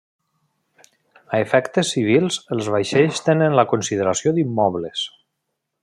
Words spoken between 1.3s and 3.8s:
A efectes civils els vaixells tenen la